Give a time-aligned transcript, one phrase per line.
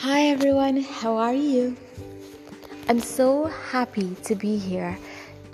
[0.00, 1.74] Hi everyone, how are you?
[2.86, 4.98] I'm so happy to be here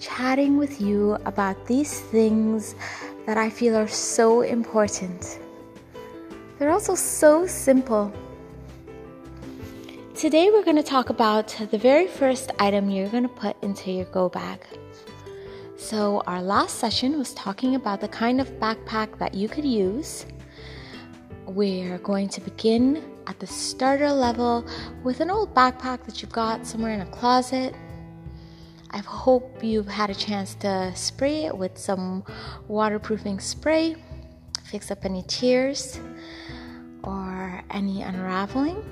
[0.00, 2.74] chatting with you about these things
[3.24, 5.38] that I feel are so important.
[6.58, 8.12] They're also so simple.
[10.16, 13.92] Today we're going to talk about the very first item you're going to put into
[13.92, 14.66] your go bag.
[15.76, 20.26] So, our last session was talking about the kind of backpack that you could use.
[21.46, 24.66] We're going to begin at the starter level
[25.02, 27.74] with an old backpack that you've got somewhere in a closet.
[28.90, 32.24] I hope you've had a chance to spray it with some
[32.68, 33.96] waterproofing spray,
[34.64, 35.98] fix up any tears
[37.02, 38.84] or any unraveling.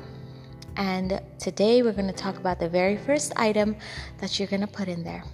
[0.76, 3.76] And today we're going to talk about the very first item
[4.18, 5.24] that you're going to put in there.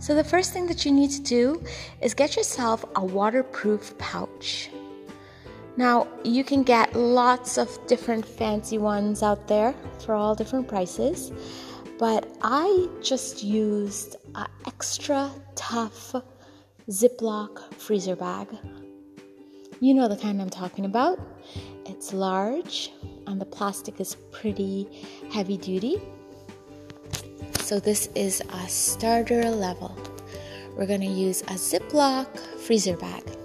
[0.00, 1.62] So, the first thing that you need to do
[2.00, 4.70] is get yourself a waterproof pouch.
[5.80, 11.32] Now, you can get lots of different fancy ones out there for all different prices,
[11.98, 16.14] but I just used an extra tough
[16.90, 18.48] Ziploc freezer bag.
[19.80, 21.18] You know the kind I'm talking about.
[21.86, 22.92] It's large
[23.26, 24.86] and the plastic is pretty
[25.32, 25.96] heavy duty.
[27.60, 29.96] So, this is a starter level.
[30.76, 33.39] We're going to use a Ziploc freezer bag.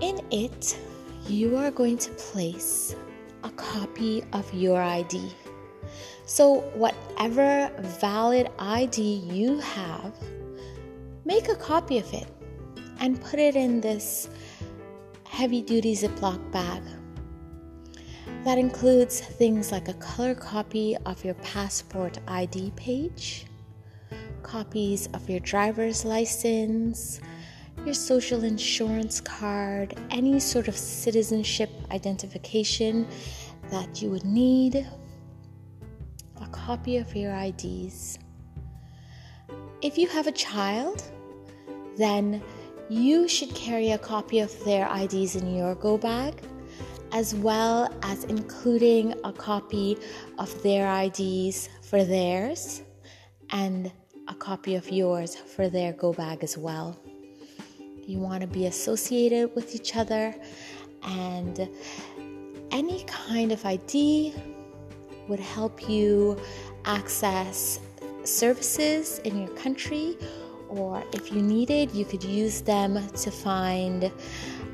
[0.00, 0.78] In it,
[1.26, 2.94] you are going to place
[3.42, 5.32] a copy of your ID.
[6.24, 10.14] So, whatever valid ID you have,
[11.24, 12.28] make a copy of it
[13.00, 14.28] and put it in this
[15.24, 16.82] heavy duty Ziploc bag.
[18.44, 23.46] That includes things like a color copy of your passport ID page,
[24.44, 27.20] copies of your driver's license,
[27.84, 33.06] your social insurance card, any sort of citizenship identification
[33.70, 34.86] that you would need,
[36.40, 38.18] a copy of your IDs.
[39.80, 41.02] If you have a child,
[41.96, 42.42] then
[42.88, 46.34] you should carry a copy of their IDs in your go bag,
[47.12, 49.96] as well as including a copy
[50.38, 52.82] of their IDs for theirs
[53.50, 53.90] and
[54.28, 56.98] a copy of yours for their go bag as well.
[58.08, 60.34] You want to be associated with each other,
[61.02, 61.68] and
[62.70, 64.32] any kind of ID
[65.28, 66.40] would help you
[66.86, 67.80] access
[68.24, 70.16] services in your country,
[70.70, 74.10] or if you needed, you could use them to find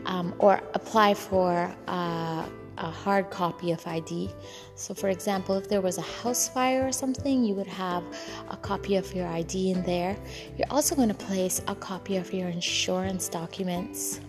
[0.06, 1.74] um, or apply for.
[1.88, 2.46] Uh,
[2.78, 4.30] a hard copy of ID.
[4.74, 8.02] So, for example, if there was a house fire or something, you would have
[8.50, 10.16] a copy of your ID in there.
[10.56, 14.20] You're also going to place a copy of your insurance documents.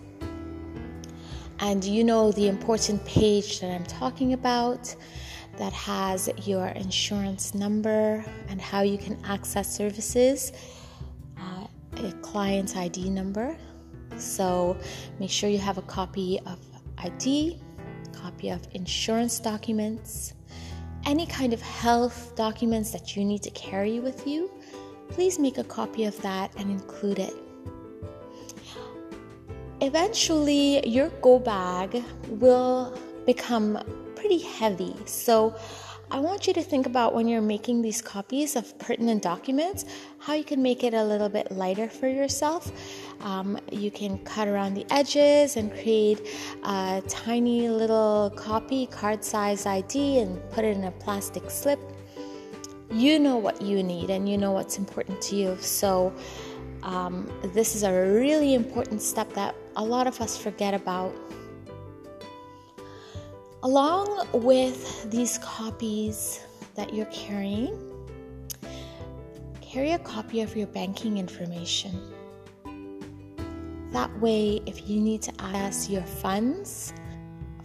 [1.58, 4.94] And you know the important page that I'm talking about
[5.56, 10.52] that has your insurance number and how you can access services,
[11.38, 13.56] uh, a client's ID number.
[14.18, 14.76] So
[15.18, 16.58] make sure you have a copy of
[16.98, 17.58] ID
[18.50, 20.34] of insurance documents,
[21.04, 24.50] any kind of health documents that you need to carry with you,
[25.08, 27.34] please make a copy of that and include it.
[29.80, 33.78] Eventually, your go bag will become
[34.14, 34.94] pretty heavy.
[35.04, 35.54] So,
[36.08, 39.84] I want you to think about when you're making these copies of pertinent documents,
[40.18, 42.70] how you can make it a little bit lighter for yourself.
[43.20, 46.20] Um, you can cut around the edges and create
[46.64, 51.80] a tiny little copy, card size ID, and put it in a plastic slip.
[52.90, 55.56] You know what you need and you know what's important to you.
[55.60, 56.12] So,
[56.82, 61.12] um, this is a really important step that a lot of us forget about
[63.66, 66.38] Along with these copies
[66.76, 67.76] that you're carrying,
[69.60, 72.15] carry a copy of your banking information.
[73.92, 76.92] That way, if you need to access your funds,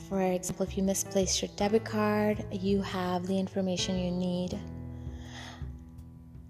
[0.10, 4.60] for example, if you misplaced your debit card, you have the information you need.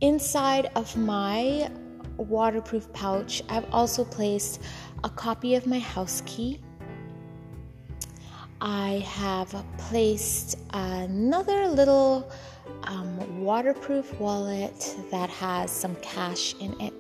[0.02, 1.70] Inside of my
[2.18, 4.62] waterproof pouch, I've also placed
[5.04, 6.60] a copy of my house key
[8.64, 12.32] I have placed another little
[12.84, 16.94] um, waterproof wallet that has some cash in it.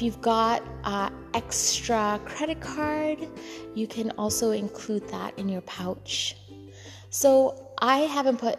[0.00, 3.18] If you've got an extra credit card,
[3.74, 6.36] you can also include that in your pouch.
[7.10, 8.58] So I haven't put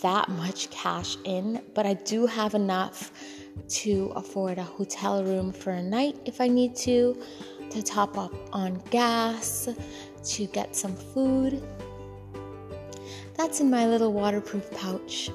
[0.00, 3.10] that much cash in, but I do have enough
[3.68, 7.20] to afford a hotel room for a night if I need to,
[7.70, 9.68] to top up on gas,
[10.22, 11.66] to get some food.
[13.34, 15.30] That's in my little waterproof pouch.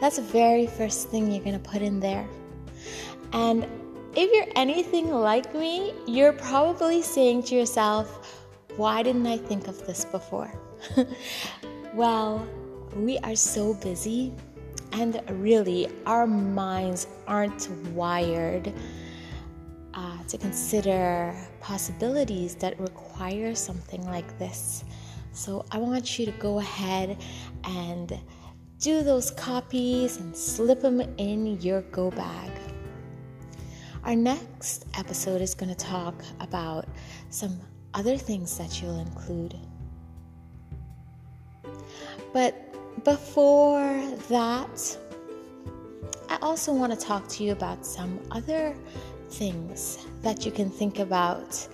[0.00, 2.26] That's the very first thing you're to put in there.
[3.32, 3.68] And
[4.14, 9.86] if you're anything like me, you're probably saying to yourself, why didn't I think of
[9.86, 10.52] this before?
[11.94, 12.46] well,
[12.94, 14.34] we are so busy,
[14.92, 18.72] and really, our minds aren't wired
[19.94, 24.84] uh, to consider possibilities that require something like this.
[25.32, 27.16] So, I want you to go ahead
[27.64, 28.18] and
[28.78, 32.50] do those copies and slip them in your go bag.
[34.04, 36.88] Our next episode is going to talk about
[37.30, 37.60] some
[37.94, 39.56] other things that you'll include.
[42.32, 44.98] But before that,
[46.28, 48.74] I also want to talk to you about some other
[49.30, 51.68] things that you can think about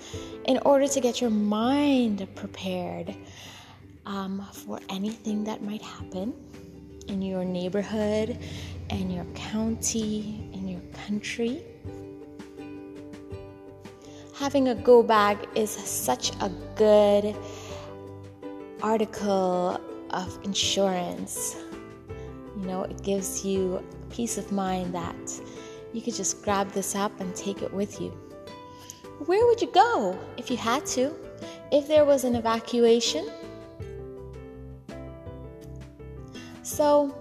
[0.44, 3.16] in order to get your mind prepared
[4.04, 6.34] um, for anything that might happen
[7.08, 8.38] in your neighborhood,
[8.90, 11.64] in your county, in your country
[14.38, 17.34] having a go bag is such a good
[18.82, 19.80] article
[20.10, 21.56] of insurance.
[22.56, 25.16] You know, it gives you peace of mind that
[25.92, 28.10] you could just grab this up and take it with you.
[29.26, 31.12] Where would you go if you had to?
[31.72, 33.28] If there was an evacuation?
[36.62, 37.12] So,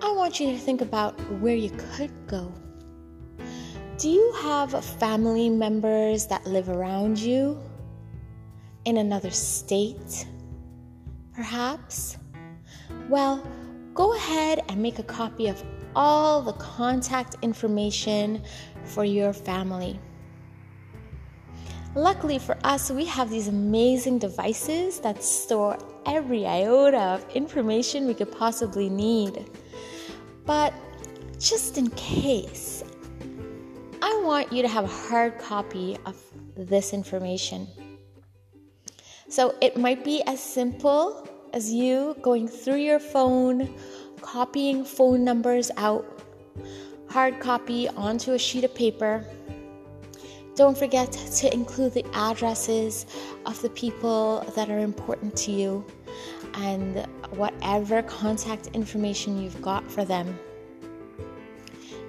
[0.00, 2.52] I want you to think about where you could go
[3.98, 7.60] do you have family members that live around you
[8.84, 10.26] in another state?
[11.34, 12.16] Perhaps?
[13.08, 13.46] Well,
[13.94, 15.62] go ahead and make a copy of
[15.94, 18.42] all the contact information
[18.84, 20.00] for your family.
[21.94, 28.14] Luckily for us, we have these amazing devices that store every iota of information we
[28.14, 29.50] could possibly need.
[30.46, 30.72] But
[31.38, 32.82] just in case,
[34.04, 36.20] I want you to have a hard copy of
[36.56, 37.68] this information.
[39.28, 43.72] So it might be as simple as you going through your phone,
[44.20, 46.04] copying phone numbers out,
[47.10, 49.24] hard copy onto a sheet of paper.
[50.56, 53.06] Don't forget to include the addresses
[53.46, 55.86] of the people that are important to you
[56.54, 57.06] and
[57.36, 60.36] whatever contact information you've got for them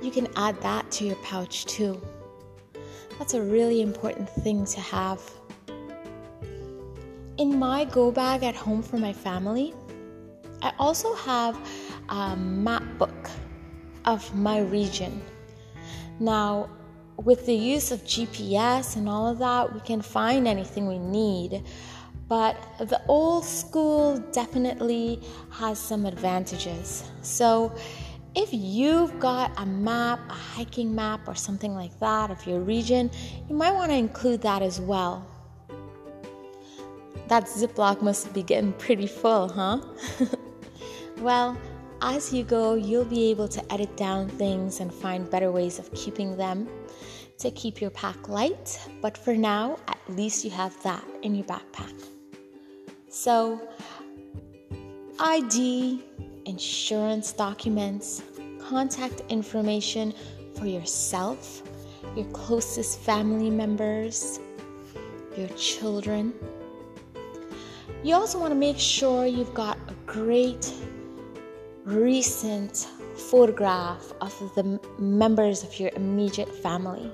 [0.03, 1.99] you can add that to your pouch too.
[3.17, 5.21] That's a really important thing to have.
[7.37, 9.73] In my go bag at home for my family,
[10.61, 11.57] I also have
[12.09, 13.29] a map book
[14.05, 15.21] of my region.
[16.19, 16.69] Now,
[17.17, 21.63] with the use of GPS and all of that, we can find anything we need.
[22.27, 25.21] But the old school definitely
[25.51, 27.03] has some advantages.
[27.21, 27.73] So,
[28.35, 33.11] if you've got a map, a hiking map, or something like that of your region,
[33.47, 35.27] you might want to include that as well.
[37.27, 39.79] That Ziploc must be getting pretty full, huh?
[41.19, 41.57] well,
[42.01, 45.91] as you go, you'll be able to edit down things and find better ways of
[45.93, 46.67] keeping them
[47.37, 48.79] to keep your pack light.
[49.01, 51.93] But for now, at least you have that in your backpack.
[53.09, 53.61] So,
[55.19, 56.03] ID,
[56.45, 58.21] insurance documents,
[58.59, 60.13] contact information
[60.57, 61.63] for yourself,
[62.15, 64.39] your closest family members,
[65.37, 66.33] your children.
[68.03, 70.71] You also want to make sure you've got a great
[71.85, 77.11] recent photograph of the members of your immediate family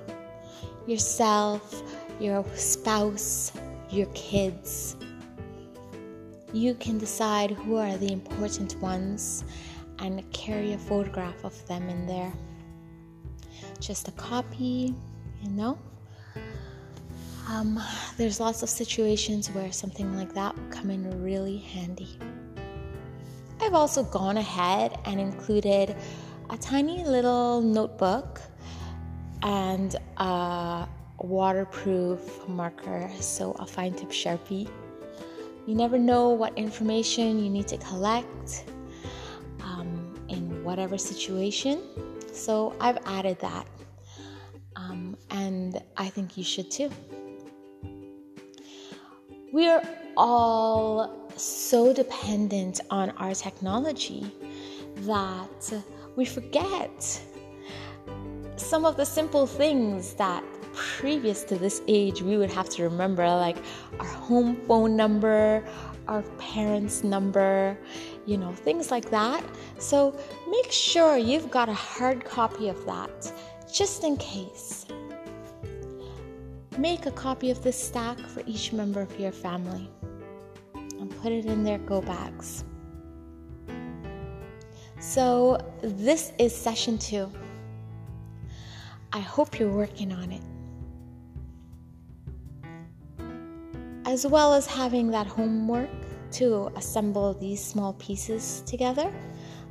[0.86, 1.82] yourself,
[2.18, 3.52] your spouse,
[3.90, 4.96] your kids
[6.52, 9.44] you can decide who are the important ones
[9.98, 12.32] and carry a photograph of them in there.
[13.78, 14.94] Just a copy,
[15.42, 15.78] you know.
[17.48, 17.80] Um,
[18.16, 22.18] there's lots of situations where something like that would come in really handy.
[23.60, 25.96] I've also gone ahead and included
[26.48, 28.40] a tiny little notebook
[29.42, 30.88] and a
[31.18, 34.68] waterproof marker, so a fine tip sharpie
[35.70, 38.64] you never know what information you need to collect
[39.62, 41.80] um, in whatever situation.
[42.32, 43.68] So I've added that.
[44.74, 46.90] Um, and I think you should too.
[49.52, 49.80] We are
[50.16, 54.28] all so dependent on our technology
[55.02, 55.72] that
[56.16, 57.22] we forget
[58.56, 60.42] some of the simple things that
[60.74, 63.56] previous to this age, we would have to remember like
[63.98, 65.64] our home phone number,
[66.08, 67.78] our parents' number,
[68.26, 69.44] you know, things like that.
[69.78, 73.32] So make sure you've got a hard copy of that
[73.72, 74.86] just in case.
[76.78, 79.90] Make a copy of this stack for each member of your family
[80.74, 82.64] and put it in their go bags.
[84.98, 87.30] So, this is session two.
[89.12, 90.42] I hope you're working on it.
[94.10, 95.88] As well as having that homework
[96.32, 99.08] to assemble these small pieces together,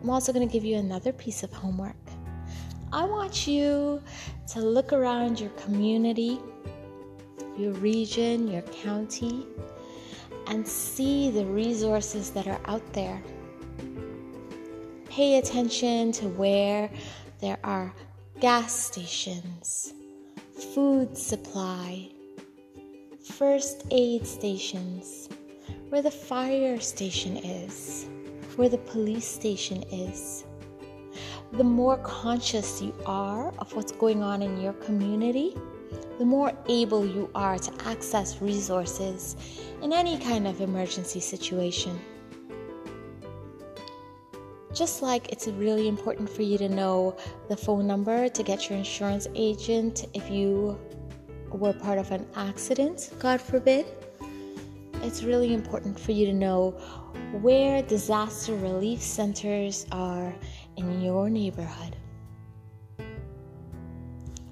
[0.02, 1.98] I'm also going to give you another piece of homework.
[2.94, 4.02] I want you
[4.54, 6.40] to look around your community,
[7.58, 9.46] your region, your county,
[10.48, 13.22] and see the resources that are out there.
[15.10, 16.90] Pay attention to where
[17.42, 17.94] there are
[18.40, 19.94] gas stations,
[20.74, 22.10] food supply,
[23.32, 25.30] first aid stations,
[25.90, 28.08] where the fire station is,
[28.56, 30.44] where the police station is.
[31.54, 35.56] The more conscious you are of what's going on in your community,
[36.18, 39.36] the more able you are to access resources
[39.82, 41.98] in any kind of emergency situation.
[44.74, 47.16] Just like it's really important for you to know
[47.48, 50.78] the phone number to get your insurance agent if you
[51.54, 53.86] were part of an accident, God forbid,
[55.02, 56.72] it's really important for you to know
[57.42, 60.34] where disaster relief centers are
[60.78, 61.96] in your neighborhood.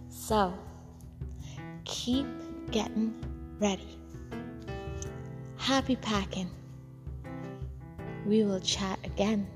[0.10, 0.54] So,
[1.86, 2.28] keep
[2.72, 3.14] getting
[3.60, 3.98] ready.
[5.58, 6.50] Happy packing.
[8.26, 9.48] We will chat again.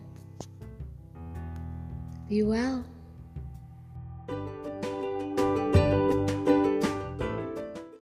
[2.28, 2.86] Be well.